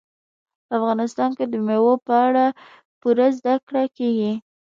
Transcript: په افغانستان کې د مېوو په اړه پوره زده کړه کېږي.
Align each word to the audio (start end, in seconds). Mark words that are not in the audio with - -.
په 0.67 0.71
افغانستان 0.79 1.29
کې 1.37 1.45
د 1.47 1.55
مېوو 1.67 1.93
په 2.05 2.13
اړه 2.27 2.45
پوره 3.01 3.27
زده 3.37 3.55
کړه 3.67 3.83
کېږي. 3.97 4.33